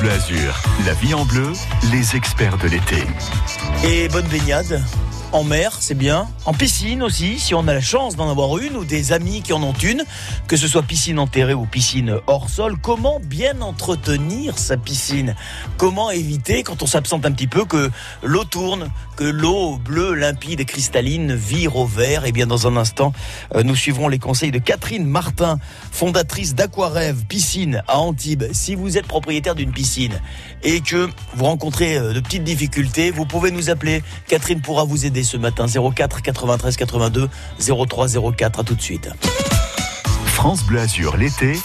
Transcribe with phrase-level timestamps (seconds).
[0.00, 1.52] Bleu Azur, la vie en bleu,
[1.92, 2.96] les experts de l'été.
[3.84, 4.82] Et bonne baignade
[5.32, 6.26] en mer, c'est bien.
[6.44, 9.52] En piscine aussi, si on a la chance d'en avoir une ou des amis qui
[9.52, 10.02] en ont une,
[10.48, 12.76] que ce soit piscine enterrée ou piscine hors sol.
[12.82, 15.36] Comment bien entretenir sa piscine?
[15.76, 17.90] Comment éviter, quand on s'absente un petit peu, que
[18.24, 18.90] l'eau tourne,
[19.20, 23.12] que l'eau bleue, limpide et cristalline vire au vert Et bien, dans un instant,
[23.54, 25.58] euh, nous suivrons les conseils de Catherine Martin,
[25.92, 28.44] fondatrice d'Aquarêve Piscine à Antibes.
[28.52, 30.22] Si vous êtes propriétaire d'une piscine
[30.62, 34.02] et que vous rencontrez euh, de petites difficultés, vous pouvez nous appeler.
[34.26, 38.60] Catherine pourra vous aider ce matin 04 93 82 03 04.
[38.60, 39.10] À tout de suite.
[40.24, 41.58] France Bleu Azur l'été,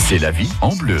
[0.00, 1.00] c'est la vie en bleu.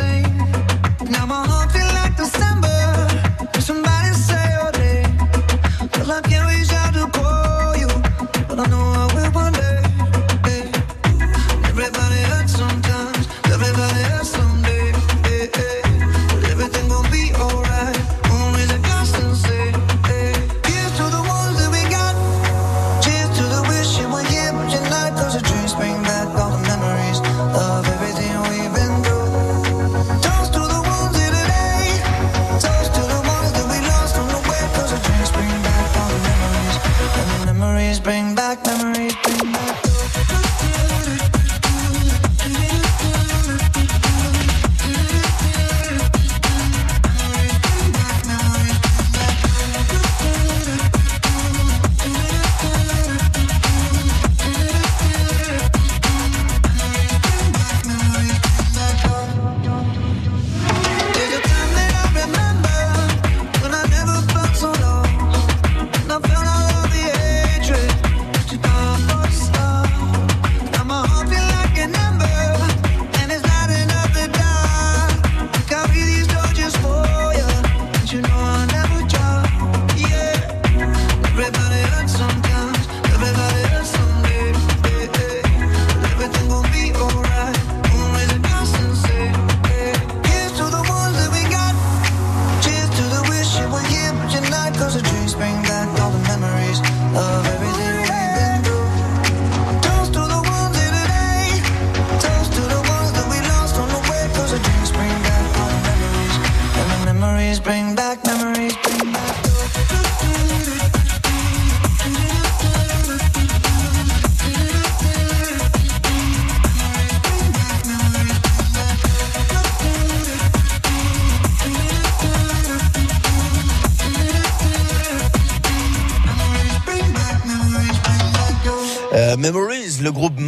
[37.99, 38.90] Bring back, memories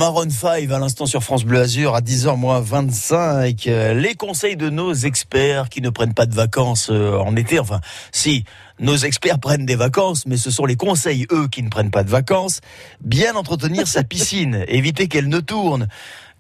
[0.03, 3.68] Maroon 5 à l'instant sur France Bleu Azur à 10h moins 25.
[3.68, 7.58] Euh, les conseils de nos experts qui ne prennent pas de vacances euh, en été.
[7.58, 7.80] Enfin,
[8.12, 8.44] si,
[8.81, 12.03] nos experts prennent des vacances, mais ce sont les conseils, eux, qui ne prennent pas
[12.03, 12.59] de vacances.
[13.00, 15.88] Bien entretenir sa piscine, éviter qu'elle ne tourne.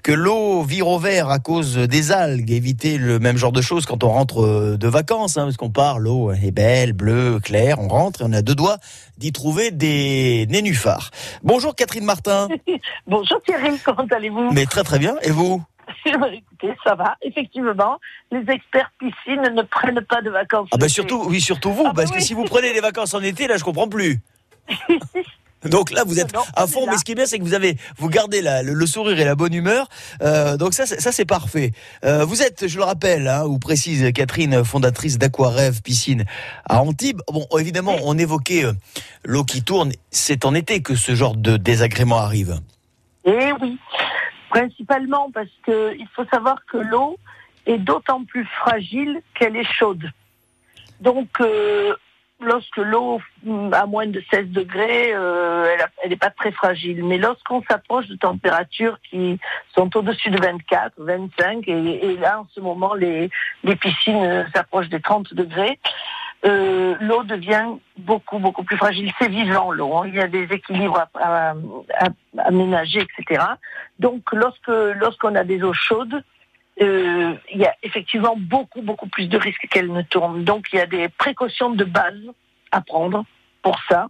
[0.03, 3.85] Que l'eau vire au vert à cause des algues, éviter le même genre de choses
[3.85, 7.79] quand on rentre euh, de vacances, hein, parce qu'on part, l'eau est belle, bleue, claire,
[7.79, 8.79] on rentre et on a deux doigts
[9.17, 11.09] d'y trouver des nénuphars.
[11.41, 12.49] Bonjour Catherine Martin.
[13.07, 14.51] Bonjour Thierry, comment allez-vous?
[14.51, 15.15] Mais très très bien.
[15.21, 15.63] Et vous?
[16.05, 17.15] Écoutez, ça va.
[17.21, 17.97] Effectivement,
[18.29, 20.67] les experts piscine ne prennent pas de vacances.
[20.73, 23.13] Ah bah surtout, oui surtout vous, Ah bah parce que si vous prenez des vacances
[23.13, 24.19] en été, là je comprends plus.
[25.65, 27.53] Donc là, vous êtes Non, à fond, mais ce qui est bien, c'est que vous
[27.53, 29.87] avez, vous gardez la- le, le sourire et la bonne humeur.
[30.21, 31.71] Euh, donc ça, c'est- ça c'est parfait.
[32.05, 36.25] Euh, vous êtes, je le rappelle, hein, ou précise Catherine, fondatrice d'Aquarêve Piscine
[36.67, 37.21] à Antibes.
[37.31, 38.73] Bon, évidemment, on évoquait euh,
[39.23, 39.91] l'eau qui tourne.
[40.11, 42.59] C'est en été que ce genre de désagrément arrive.
[43.25, 43.77] Eh oui,
[44.49, 47.17] principalement parce que il faut savoir que l'eau
[47.65, 50.03] est d'autant plus fragile qu'elle est chaude.
[50.99, 51.93] Donc, euh,
[52.43, 57.03] lorsque l'eau mm, a moins de 16 degrés, euh, elle n'est pas très fragile.
[57.03, 59.39] Mais lorsqu'on s'approche de températures qui
[59.75, 61.71] sont au-dessus de 24, 25, et,
[62.05, 63.29] et là, en ce moment, les,
[63.63, 65.79] les piscines euh, s'approchent des 30 degrés,
[66.45, 67.67] euh, l'eau devient
[67.97, 69.11] beaucoup, beaucoup plus fragile.
[69.19, 69.95] C'est vivant, l'eau.
[69.95, 70.03] hein.
[70.07, 71.53] Il y a des équilibres à, à,
[71.99, 72.09] à-
[72.45, 73.43] à ménager, etc.
[73.99, 76.23] Donc, lorsque lorsqu'on a des eaux chaudes,
[76.81, 80.43] euh, il y a effectivement beaucoup, beaucoup plus de risques qu'elle ne tourne.
[80.43, 82.13] Donc, il y a des précautions de base
[82.71, 83.23] à prendre
[83.61, 84.07] pour ça.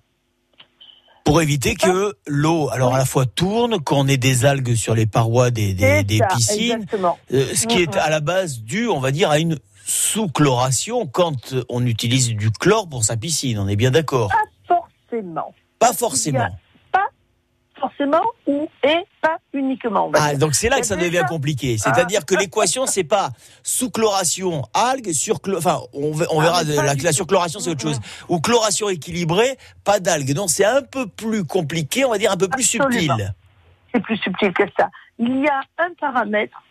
[1.25, 5.05] Pour éviter que l'eau, alors à la fois tourne, qu'on ait des algues sur les
[5.05, 6.85] parois des, des, C'est des ça, piscines,
[7.31, 11.55] euh, ce qui est à la base dû, on va dire, à une sous-chloration quand
[11.69, 13.57] on utilise du chlore pour sa piscine.
[13.59, 14.31] On est bien d'accord?
[14.67, 15.53] Forcément.
[15.79, 16.49] Pas forcément.
[17.83, 20.09] Forcément ou et pas uniquement.
[20.15, 21.77] Ah, donc c'est là que ça devient compliqué.
[21.77, 23.31] C'est-à-dire que l'équation, c'est pas
[23.61, 27.99] sous-chloration, algues, sur enfin, on, on Ah, verra, la, la surchloration, c'est autre chose.
[28.29, 30.33] Ou chloration équilibrée, pas d'algues.
[30.33, 33.17] Non, c'est un peu plus compliqué, on va dire un peu plus Absolument.
[33.17, 33.33] subtil.
[33.93, 34.89] c'est plus subtil que ça.
[35.19, 36.63] Il y a un paramètre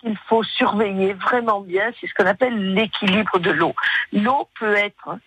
[0.00, 3.74] qu'il faut surveiller vraiment bien, c'est ce qu'on appelle l'équilibre de l'eau.
[4.12, 5.18] L'eau peut être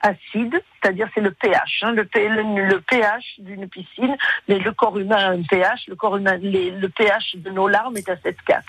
[0.00, 4.16] acide, c'est-à-dire c'est le pH, hein, le, le- le pH d'une piscine,
[4.48, 7.96] mais le corps humain a un pH, le corps humain, le pH de nos larmes
[7.96, 8.60] est à 7,4.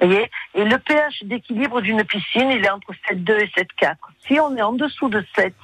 [0.00, 0.30] Voyez?
[0.54, 3.94] Et le pH d'équilibre d'une piscine, il est entre 7,2 et 7,4.
[4.26, 5.54] Si on est en dessous de 7,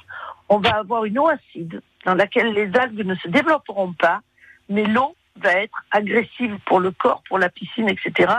[0.49, 4.21] on va avoir une eau acide dans laquelle les algues ne se développeront pas,
[4.69, 8.31] mais l'eau va être agressive pour le corps, pour la piscine, etc.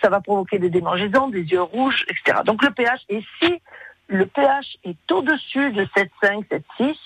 [0.00, 2.38] Ça va provoquer des démangeaisons, des yeux rouges, etc.
[2.44, 3.60] Donc le pH, et si
[4.08, 6.96] le pH est au-dessus de 7,5, 7,6,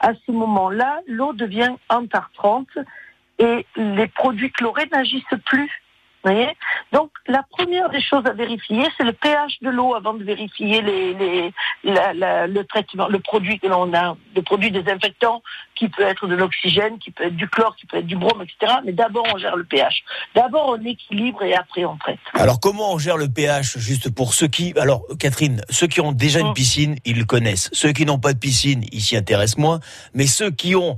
[0.00, 2.78] à ce moment-là, l'eau devient antartrante
[3.38, 5.70] et les produits chlorés n'agissent plus.
[6.26, 6.48] Vous voyez
[6.92, 10.82] Donc la première des choses à vérifier, c'est le pH de l'eau avant de vérifier
[10.82, 11.52] les, les,
[11.84, 15.40] la- la- le traitement, le produit que l'on a, le produit désinfectant
[15.76, 18.42] qui peut être de l'oxygène, qui peut être du chlore, qui peut être du brome,
[18.42, 18.72] etc.
[18.84, 20.02] Mais d'abord on gère le pH.
[20.34, 22.18] D'abord on équilibre et après on traite.
[22.34, 26.10] Alors comment on gère le pH juste pour ceux qui alors Catherine, ceux qui ont
[26.12, 26.54] déjà une Mm.
[26.54, 27.70] piscine, ils le connaissent.
[27.72, 29.78] Ceux qui n'ont pas de piscine, ils s'y intéressent moins,
[30.14, 30.96] mais ceux qui ont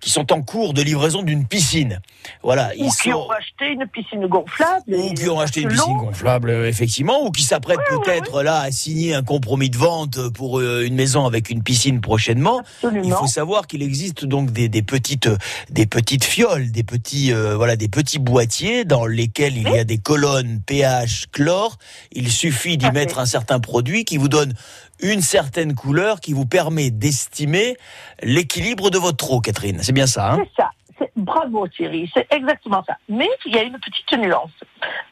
[0.00, 2.00] qui sont en cours de livraison d'une piscine.
[2.42, 4.82] Voilà, Ou ils qui sont ont acheté une piscine gonflable.
[4.94, 8.02] ou qui ont acheté une que piscine gonflable, euh, effectivement, ou qui s'apprêtent Oui, oui,
[8.04, 12.00] peut-être là à signer un compromis de vente pour euh, une maison avec une piscine
[12.00, 12.62] prochainement.
[12.82, 13.16] Il Absolument.
[13.16, 15.36] faut savoir qu'il existe donc des, des petites euh,
[15.70, 19.84] des petites fioles, des petits euh, voilà des petits boîtiers dans lesquels il y a
[19.84, 21.76] des colonnes pH chlore.
[22.12, 24.52] Il suffit d'y mettre un certain produit qui vous donne
[25.00, 27.76] une certaine couleur qui vous permet d'estimer
[28.22, 29.78] l'équilibre de votre eau, Catherine.
[29.82, 30.70] C'est bien ça, hein C'est ça.
[31.16, 32.96] Bravo Thierry, c'est exactement ça.
[33.08, 34.50] Mais il y a une petite nuance.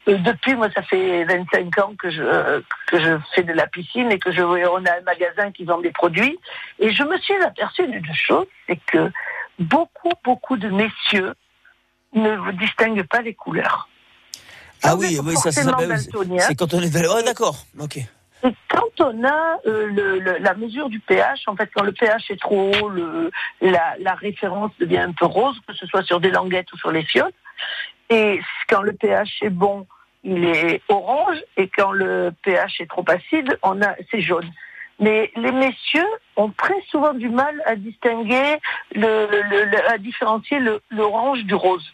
[0.07, 4.11] Euh, depuis, moi, ça fait 25 ans que je, que je fais de la piscine
[4.11, 6.37] et que je, on a un magasin qui vend des produits.
[6.79, 9.11] Et je me suis aperçue d'une chose, c'est que
[9.59, 11.33] beaucoup, beaucoup de messieurs
[12.13, 13.87] ne distinguent pas les couleurs.
[14.83, 16.39] Ah oui, oui, ça, ça forcément s'appelle.
[16.39, 17.07] C'est quand on est.
[17.07, 17.65] Oh, d'accord.
[17.79, 17.99] Ok.
[18.43, 21.91] Et quand on a euh, le- le- la mesure du pH, en fait, quand le
[21.91, 23.31] pH est trop haut, le-
[23.61, 26.91] la, la référence devient un peu rose, que ce soit sur des languettes ou sur
[26.91, 27.31] les fioles.
[28.09, 28.39] Et
[28.69, 29.87] quand le pH est bon,
[30.23, 34.49] il est orange, et quand le pH est trop acide, on a c'est jaune.
[34.99, 36.07] Mais les messieurs
[36.37, 38.57] ont très souvent du mal à distinguer,
[38.95, 41.93] à différencier l'orange du rose.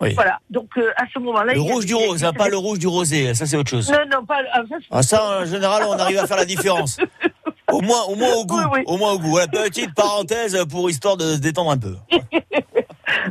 [0.00, 0.14] Oui.
[0.14, 0.38] Voilà.
[0.48, 2.78] Donc euh, à ce moment-là, Le a rouge du rose, hein, des- pas le rouge
[2.78, 3.34] du rosé.
[3.34, 3.90] Ça, c'est autre chose.
[3.90, 4.38] Non, non, pas.
[4.52, 6.96] ah, ça, Ah, ça, en général, on arrive à faire la différence.
[7.70, 8.58] Au moins, au moins au goût.
[8.58, 8.82] Oui, oui.
[8.86, 9.30] Au moins au goût.
[9.30, 11.96] Voilà, petite parenthèse pour histoire de se détendre un peu.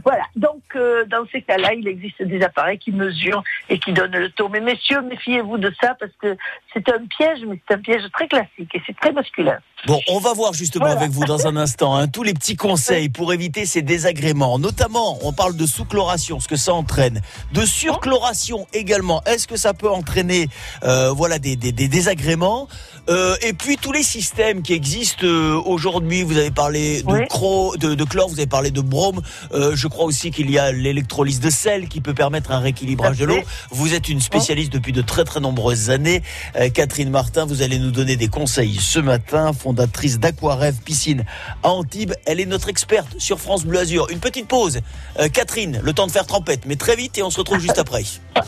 [0.04, 0.24] Voilà.
[0.36, 4.30] Donc, euh, dans ces cas-là, il existe des appareils qui mesurent et qui donnent le
[4.32, 4.50] taux.
[4.50, 6.38] Mais messieurs, méfiez-vous de ça parce que
[6.74, 9.58] c'est un piège, mais c'est un piège très classique et c'est très masculin.
[9.88, 11.00] Bon, on va voir justement Voilà.
[11.02, 14.60] avec vous dans un instant hein, tous les petits conseils pour éviter ces désagréments.
[14.60, 17.22] Notamment, on parle de sous-chloration, ce que ça entraîne,
[17.54, 19.22] de surchloration également.
[19.26, 20.48] Est-ce que ça peut entraîner,
[20.84, 22.68] euh, voilà, des, des, des désagréments?
[23.10, 25.26] Euh, Et puis tous les systèmes qui existent
[25.66, 26.24] aujourd'hui.
[26.24, 27.20] Vous avez parlé de, Oui.
[27.30, 29.22] cro- de, de chlore, vous avez parlé de brome.
[29.54, 33.18] Euh, je crois aussi qu'il y a l'électrolyse de sel qui peut permettre un rééquilibrage
[33.18, 33.40] de l'eau.
[33.72, 36.22] Vous êtes une spécialiste depuis de très très nombreuses années.
[36.58, 41.24] Euh, Catherine Martin, vous allez nous donner des conseils ce matin, fondatrice d'Aquarêve Piscine
[41.64, 42.14] à Antibes.
[42.26, 44.08] Elle est notre experte sur France Bleu Azur.
[44.10, 44.82] Une petite pause.
[45.20, 47.80] Euh, Catherine, le temps de faire trempette, mais très vite et on se retrouve juste
[47.80, 48.04] après.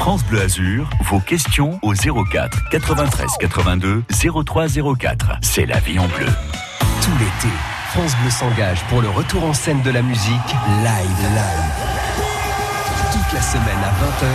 [0.00, 4.04] France Bleu Azur, vos questions au 04 93 82
[4.44, 4.66] 03
[4.98, 5.32] 04.
[5.42, 6.26] C'est la vie en bleu.
[7.02, 7.54] Tout l'été,
[7.92, 10.54] France Bleu s'engage pour le retour en scène de la musique
[10.84, 11.22] live.
[11.34, 12.24] Live.
[13.10, 14.28] Toute la semaine à 20h,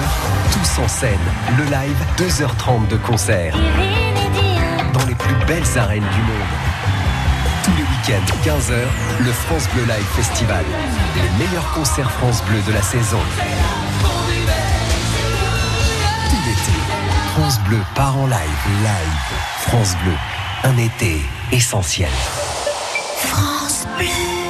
[0.52, 1.26] tous en scène.
[1.58, 3.56] Le live, 2h30 de concert.
[4.92, 6.52] Dans les plus belles arènes du monde.
[7.64, 10.66] Tous les week-ends, 15h, le France Bleu Live Festival.
[11.16, 13.20] Les meilleurs concerts France Bleu de la saison.
[16.30, 16.78] Tout l'été,
[17.36, 18.38] France Bleu part en live.
[18.82, 19.40] Live.
[19.62, 20.14] France Bleu,
[20.66, 21.22] un été
[21.54, 22.12] essentiel.
[23.26, 24.45] France Bleu.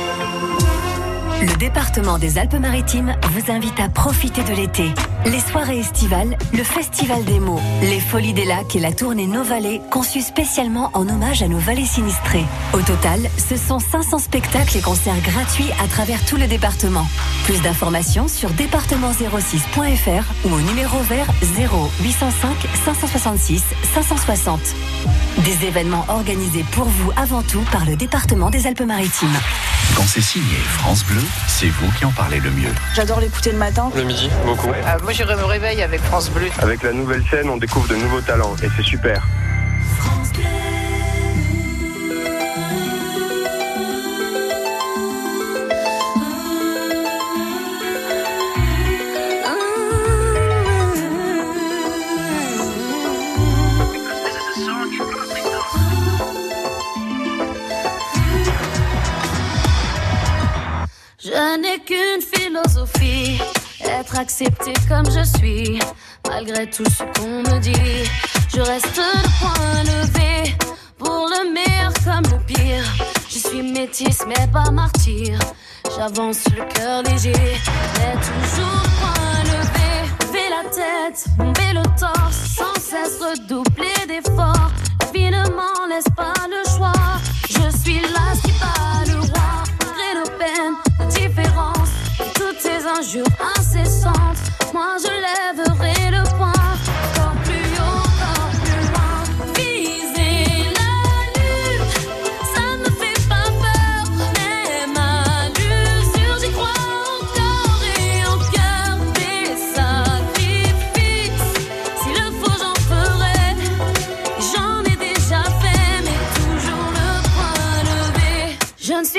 [1.46, 4.92] Le département des Alpes-Maritimes vous invite à profiter de l'été.
[5.26, 9.44] Les soirées estivales, le festival des mots, les folies des lacs et la tournée Nos
[9.44, 12.46] Vallées conçue spécialement en hommage à nos vallées sinistrées.
[12.74, 17.06] Au total, ce sont 500 spectacles et concerts gratuits à travers tout le département.
[17.44, 24.60] Plus d'informations sur département06.fr ou au numéro vert 0 805 566 560.
[25.44, 29.38] Des événements organisés pour vous avant tout par le département des Alpes-Maritimes.
[29.96, 32.74] Quand c'est signé France Bleu, c'est vous qui en parlez le mieux.
[32.96, 33.90] J'adore l'écouter le matin.
[33.96, 34.70] Le midi, beaucoup.
[34.70, 36.48] Euh, moi, je me réveille avec France Bleu.
[36.60, 39.26] Avec la nouvelle scène, on découvre de nouveaux talents et c'est super.
[40.34, 40.65] Je
[64.36, 65.80] accepté comme je suis,
[66.28, 68.10] malgré tout ce qu'on me dit.
[68.54, 70.56] Je reste le point levé,
[70.98, 72.84] pour le meilleur comme le pire.
[73.30, 75.40] Je suis métisse mais pas martyr,
[75.96, 79.92] j'avance le cœur léger, mais toujours point levé.
[80.22, 81.26] Lever la tête,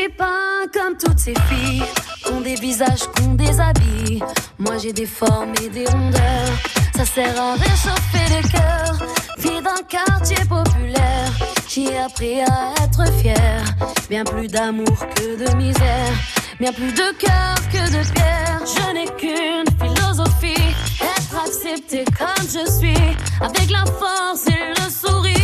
[0.09, 1.83] pas comme toutes ces filles,
[2.25, 4.23] qui ont des visages, qui ont des habits.
[4.59, 6.53] Moi j'ai des formes et des rondeurs,
[6.97, 8.99] ça sert à réchauffer les cœurs.
[9.39, 11.31] Fille d'un quartier populaire,
[11.69, 13.65] j'ai appris à être fière.
[14.09, 16.13] Bien plus d'amour que de misère,
[16.61, 18.61] bien plus de cœur que de pierre.
[18.65, 25.36] Je n'ai qu'une philosophie, être accepté comme je suis, avec la force et le sourire.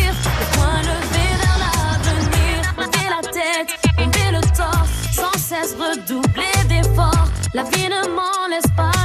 [5.93, 7.27] Redoubler d'efforts.
[7.53, 9.02] La vie ne m'en laisse pas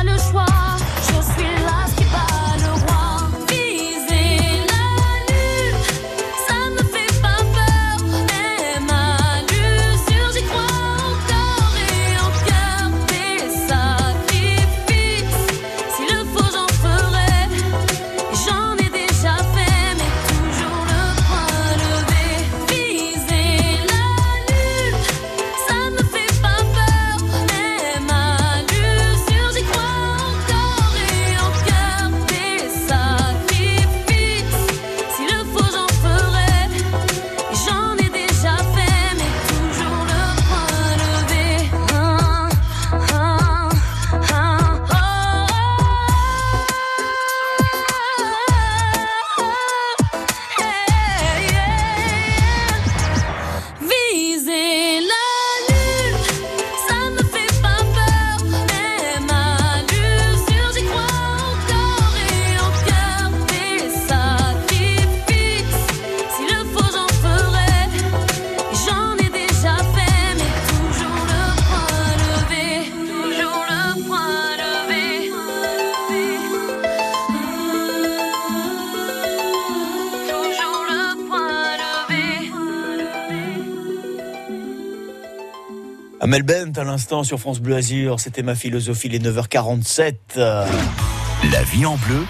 [86.28, 90.14] Amel Bent à l'instant sur France Bleu Azur, c'était ma philosophie, les 9h47.
[90.36, 90.66] Euh,
[91.50, 92.22] La vie en bleu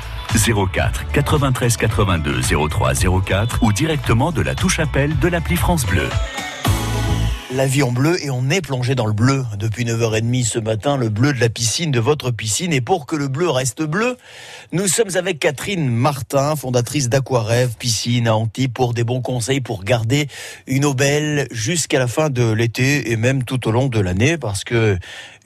[0.73, 2.93] 04 93 82 03
[3.27, 6.09] 04 ou directement de la touche appel de l'appli France Bleu.
[7.51, 10.99] La vie en bleu et on est plongé dans le bleu depuis 9h30 ce matin,
[10.99, 12.75] le bleu de la piscine, de votre piscine.
[12.75, 14.19] Et pour que le bleu reste bleu,
[14.73, 19.83] nous sommes avec Catherine Martin, fondatrice d'Aquarêve Piscine à Antibes, pour des bons conseils pour
[19.83, 20.29] garder
[20.67, 24.37] une eau belle jusqu'à la fin de l'été et même tout au long de l'année
[24.37, 24.99] parce que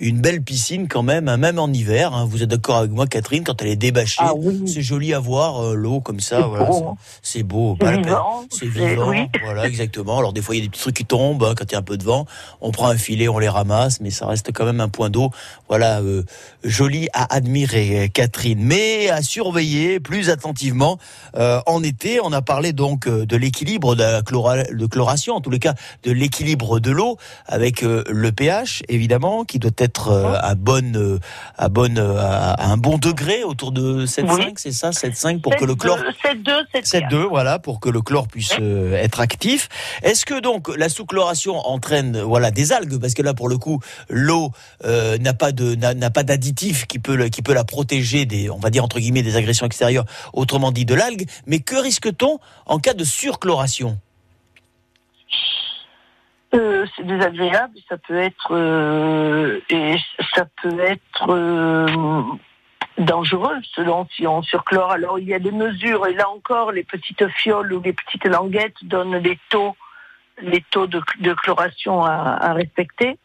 [0.02, 2.12] une belle piscine quand même, hein, même en hiver.
[2.12, 2.26] hein.
[2.28, 4.62] vous êtes d'accord avec moi, Catherine, quand elle est débâchée, Ah oui.
[4.66, 6.38] c'est joli à voir euh, l'eau comme ça.
[6.42, 9.18] C'est voilà, beau, c'est- vivant, C'est vivant, oui.
[9.44, 10.18] voilà exactement.
[10.18, 11.76] Alors des fois il y a des petits trucs qui tombent hein, quand il y
[11.76, 12.26] a un peu de vent,
[12.60, 15.30] on prend un filet, on les ramasse, mais ça reste quand même un point d'eau,
[15.68, 16.24] voilà, euh,
[16.64, 18.58] joli à admirer, Catherine.
[18.60, 20.98] Mais à surveiller plus attentivement
[21.36, 22.18] euh, en été.
[22.24, 25.74] On a parlé donc de l'équilibre de la chlora- de chloration, en tous les cas
[26.02, 31.18] de l'équilibre de l'eau, avec le pH évidemment, qui doit être euh, à bonne, euh,
[31.58, 34.52] à bonne, euh, à à un bon degré, autour de 7,5, Oui.
[34.56, 38.28] c'est ça, 7,5 pour que le chlore 7-2, 7 7,2, voilà, pour que le chlore
[38.28, 38.52] puisse
[38.94, 39.68] être actif.
[40.02, 42.98] Est-ce que donc la sous-chloration entraîne voilà des algues?
[43.00, 44.50] Parce que là pour le coup l'eau
[44.84, 48.58] euh, n'a pas de n'a pas d'additif qui peut qui peut la protéger des on
[48.58, 51.26] va dire entre guillemets des agressions extérieures, autrement dit de l'algue.
[51.46, 53.98] Mais que risque-t-on en cas de surchloration?
[56.54, 59.96] Euh, c'est désagréable, ça peut être euh, et
[60.34, 62.22] ça peut être euh,
[62.98, 64.90] dangereux selon si on surchlore.
[64.90, 68.26] Alors il y a des mesures et là encore les petites fioles ou les petites
[68.26, 69.74] languettes donnent les taux
[70.42, 73.16] les taux de, de chloration à, à respecter.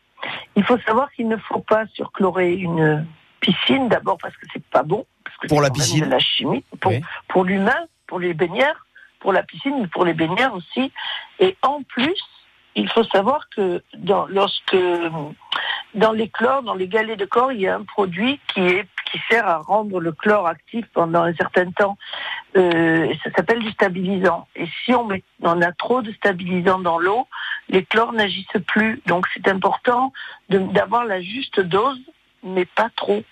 [0.55, 3.05] Il faut savoir qu'il ne faut pas surchlorer une
[3.41, 6.19] piscine d'abord parce que c'est pas bon parce que Pour c'est la piscine de la
[6.19, 7.01] chimie pour, Oui.
[7.27, 8.86] pour l'humain, pour les baignères,
[9.19, 10.91] pour la piscine, mais pour les baignères aussi.
[11.39, 12.22] Et en plus,
[12.77, 14.77] il faut savoir que dans, lorsque
[15.96, 18.84] dans les chlores, dans les galets de corps, il y a un produit qui
[19.29, 21.98] sert à rendre le chlore actif pendant un certain temps.
[22.55, 24.48] Euh, ça s'appelle du stabilisant.
[24.55, 27.27] Et si on, met, on a trop de stabilisant dans l'eau,
[27.69, 29.01] les chlores n'agissent plus.
[29.07, 30.13] Donc c'est important
[30.50, 32.00] d'avoir la juste dose,
[32.43, 33.24] mais pas trop.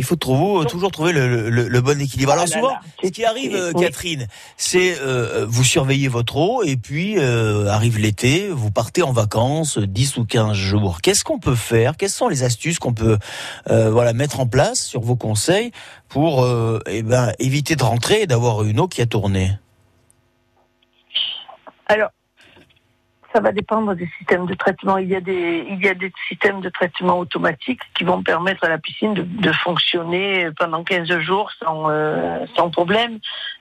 [0.00, 2.32] Il faut trouver, toujours trouver le, le- le bon équilibre.
[2.32, 3.84] Alors Ah là souvent, là, ce qui arrive, euh, oui.
[3.84, 9.12] Catherine, c'est euh, vous surveillez votre eau et puis euh, arrive l'été, vous partez en
[9.12, 11.02] vacances euh, 10 ou 15 jours.
[11.02, 11.98] Qu'est-ce qu'on peut faire?
[11.98, 13.18] Quelles sont les astuces qu'on peut
[13.68, 15.70] euh, voilà mettre en place sur vos conseils
[16.08, 19.52] pour euh, eh ben, éviter de rentrer et d'avoir une eau qui a tourné?
[21.88, 22.08] Alors,
[23.32, 24.98] ça va dépendre des systèmes de traitement.
[24.98, 28.64] Il y a des, il y a des systèmes de traitement automatiques qui vont permettre
[28.64, 33.18] à la piscine de, fonctionner pendant 15 jours sans, euh, sans problème.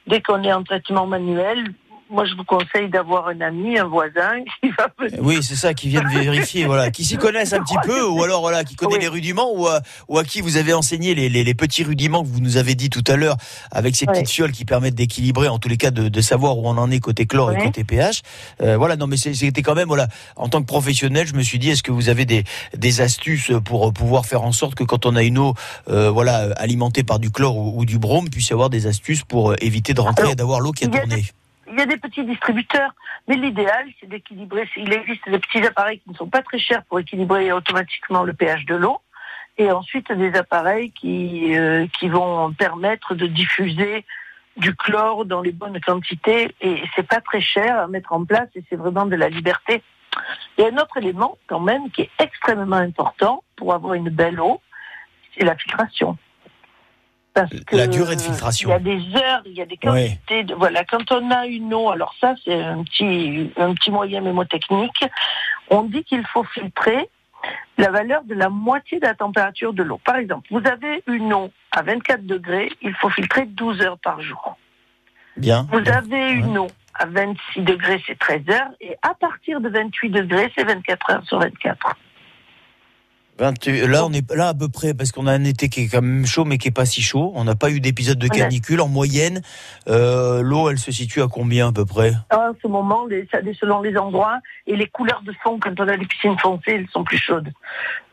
[0.08, 1.74] Dès qu'on est en traitement manuel,
[2.10, 5.20] moi je vous conseille d'avoir un ami, un voisin qui va venir.
[5.22, 8.42] Oui, c'est ça, qui viennent vérifier, voilà, qui s'y connaissent un petit peu, ou alors
[8.42, 9.02] voilà, qui connaît Oui.
[9.02, 12.24] les rudiments, ou à, ou à qui vous avez enseigné les, les, les petits rudiments
[12.24, 13.38] que vous nous avez dit tout à l'heure,
[13.72, 14.14] avec ces Oui.
[14.14, 16.90] petites fioles qui permettent d'équilibrer, en tous les cas, de, de savoir où on en
[16.92, 18.22] est côté chlore et côté pH.
[18.62, 21.60] Euh, voilà, non, mais c'était quand même, voilà, en tant que professionnel, je me suis
[21.60, 22.44] dit, est-ce que vous avez des,
[22.76, 25.54] des astuces pour pouvoir faire en sorte que quand on a une eau,
[25.90, 29.24] euh, voilà, alimentée par du chlore ou, ou du brome, puisse y avoir des astuces
[29.24, 31.26] pour euh, éviter de rentrer Alors, et d'avoir l'eau qui a tourné.
[31.72, 32.94] Il y a des petits distributeurs,
[33.28, 34.68] mais l'idéal, c'est d'équilibrer.
[34.76, 38.34] Il existe des petits appareils qui ne sont pas très chers pour équilibrer automatiquement le
[38.34, 39.02] pH de l'eau,
[39.58, 44.06] et ensuite des appareils qui, euh, qui vont permettre de diffuser
[44.58, 48.50] du chlore dans les bonnes quantités, et c'est pas très cher à mettre en place,
[48.56, 49.84] et c'est vraiment de la liberté.
[50.58, 54.10] Il y a un autre élément, quand même, qui est extrêmement important pour avoir une
[54.10, 54.60] belle eau,
[55.38, 56.18] c'est la filtration.
[57.34, 58.70] Parce que La durée de filtration.
[58.70, 60.10] Il y a des heures, il y a des Ouais.
[60.18, 60.44] quantités.
[60.44, 64.22] De, voilà, quand on a une eau, alors ça c'est un petit, un petit moyen
[64.22, 65.06] mémotechnique.
[65.70, 67.08] On dit qu'il faut filtrer
[67.78, 70.00] la valeur de la moitié de la température de l'eau.
[70.04, 74.22] Par exemple, vous avez une eau à 24 degrés, il faut filtrer 12 heures par
[74.22, 74.58] jour.
[75.38, 75.68] Bien.
[75.72, 80.10] Vous avez une eau à 26 degrés, c'est 13 heures, et à partir de 28
[80.10, 81.96] degrés, c'est 24 heures sur 24.
[83.40, 85.88] 28 là, on est là à peu près parce qu'on a un été qui est
[85.88, 87.32] quand même chaud, mais qui est pas si chaud.
[87.36, 88.82] On n'a pas eu d'épisode de canicule.
[88.82, 89.42] En moyenne,
[89.88, 92.12] euh, l'eau, elle se situe à combien à peu près?
[92.32, 93.28] En ce moment, les,
[93.60, 96.88] selon les endroits et les couleurs de fond, quand on a des piscines foncées, elles
[96.92, 97.50] sont plus chaudes.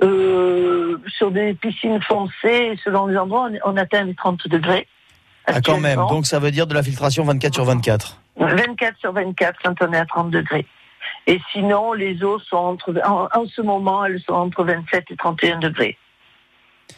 [0.03, 4.87] Euh, sur des piscines foncées, selon les endroits, on, atteint les 30 degrés.
[5.47, 5.99] Ah, quand même.
[6.09, 8.21] Donc, ça veut dire de la filtration 24 sur 24.
[8.39, 10.67] 24 sur 24 quand on est à 30 degrés.
[11.27, 15.17] Et sinon, les eaux sont entre, en, en ce moment, elles sont entre 27 et
[15.17, 15.97] 31 degrés.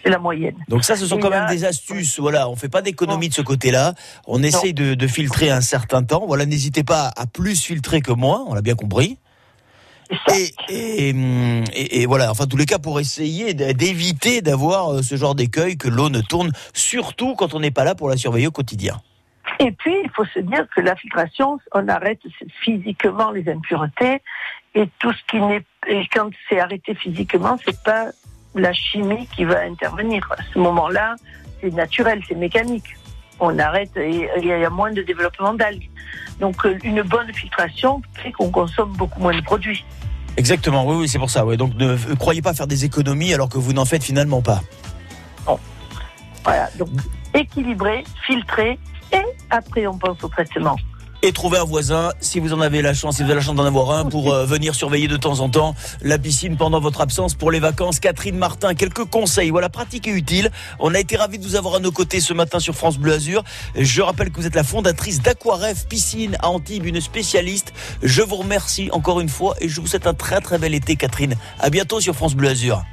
[0.05, 0.57] C'est la moyenne.
[0.69, 2.21] Donc ça, ce sont Et quand là- même des astuces.
[2.21, 3.95] Voilà, on fait pas d'économie de ce côté-là.
[4.27, 6.25] On essaye de, de filtrer un certain temps.
[6.27, 8.45] Voilà, n'hésitez pas à plus filtrer que moi.
[8.49, 9.17] On l'a bien compris.
[10.35, 10.55] Et,
[11.09, 15.17] et, hum, et- et voilà, enfin, tous les cas, pour essayer d'éviter d'avoir euh, ce
[15.17, 18.47] genre d'écueil, que l'eau ne tourne, surtout quand on n'est pas là pour la surveiller
[18.47, 19.01] au quotidien.
[19.61, 22.21] Et puis, il faut se dire que la filtration, on arrête
[22.63, 24.23] physiquement les impuretés
[24.75, 25.65] et tout ce qui n'est,
[26.13, 28.07] quand c'est arrêté physiquement, c'est pas
[28.55, 30.29] la chimie qui va intervenir.
[30.31, 31.17] À ce moment-là,
[31.61, 32.95] c'est naturel, c'est mécanique.
[33.41, 35.89] On arrête et il y a moins de développement d'algues.
[36.41, 39.85] Donc, euh, une bonne filtration fait qu'on consomme beaucoup moins de produits.
[40.37, 41.45] Exactement, oui, oui, c'est pour ça.
[41.57, 44.61] Donc ne euh, croyez pas faire des économies alors que vous n'en faites finalement pas.
[46.45, 46.69] Voilà.
[46.79, 46.89] Donc,
[47.35, 48.79] équilibrer, filtrer et
[49.51, 50.77] après, on pense au traitement.
[51.23, 53.57] et trouver un voisin si vous en avez la chance, si vous avez la chance
[53.57, 57.01] d'en avoir un pour euh, venir surveiller de temps en temps la piscine pendant votre
[57.01, 57.99] absence pour les vacances.
[57.99, 60.51] Catherine Martin, quelques conseils, voilà, pratiques et utiles.
[60.79, 63.15] On a été ravis de vous avoir à nos côtés ce matin sur France Bleu
[63.15, 63.43] Azur.
[63.75, 67.73] Je rappelle que vous êtes la fondatrice d'Aquaref Piscine à Antibes, une spécialiste.
[68.03, 70.95] Je vous remercie encore une fois et je vous souhaite un très très bel été,
[70.95, 71.35] Catherine.
[71.59, 72.85] À bientôt sur France Bleu Azur.